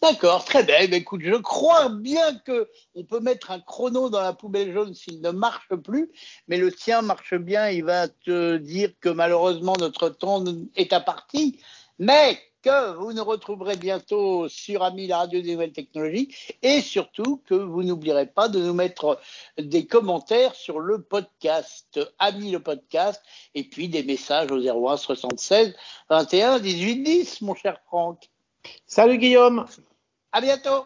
D'accord, 0.01 0.43
très 0.45 0.63
bien. 0.63 0.77
Eh 0.79 0.95
écoute, 0.95 1.21
je 1.23 1.35
crois 1.35 1.89
bien 1.89 2.35
que 2.39 2.67
on 2.95 3.03
peut 3.03 3.19
mettre 3.19 3.51
un 3.51 3.59
chrono 3.59 4.09
dans 4.09 4.21
la 4.21 4.33
poubelle 4.33 4.73
jaune 4.73 4.95
s'il 4.95 5.21
ne 5.21 5.29
marche 5.29 5.75
plus, 5.75 6.09
mais 6.47 6.57
le 6.57 6.71
tien 6.71 7.03
marche 7.03 7.35
bien. 7.35 7.69
Il 7.69 7.83
va 7.83 8.07
te 8.07 8.57
dire 8.57 8.89
que 8.99 9.09
malheureusement 9.09 9.75
notre 9.79 10.09
temps 10.09 10.43
est 10.75 10.91
à 10.91 11.01
partie, 11.01 11.59
mais 11.99 12.39
que 12.63 12.95
vous 12.95 13.13
nous 13.13 13.23
retrouverez 13.23 13.75
bientôt 13.75 14.49
sur 14.49 14.83
Ami 14.83 15.05
la 15.05 15.19
radio 15.19 15.39
des 15.39 15.53
nouvelles 15.53 15.71
technologies 15.71 16.33
et 16.63 16.81
surtout 16.81 17.41
que 17.45 17.53
vous 17.53 17.83
n'oublierez 17.83 18.27
pas 18.27 18.49
de 18.49 18.59
nous 18.59 18.73
mettre 18.73 19.19
des 19.59 19.85
commentaires 19.85 20.55
sur 20.55 20.79
le 20.79 21.01
podcast 21.01 21.99
Ami 22.19 22.51
le 22.51 22.59
podcast 22.59 23.21
et 23.53 23.63
puis 23.63 23.87
des 23.87 24.03
messages 24.03 24.51
au 24.51 24.59
01 24.59 24.97
76 24.97 25.75
21 26.09 26.59
18 26.59 27.03
10 27.03 27.41
mon 27.41 27.55
cher 27.55 27.79
Franck. 27.85 28.29
Salut 28.85 29.17
Guillaume 29.17 29.65
à 30.31 30.41
bientôt 30.41 30.79